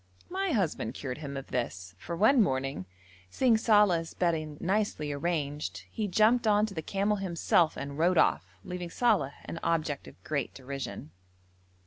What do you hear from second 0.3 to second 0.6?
My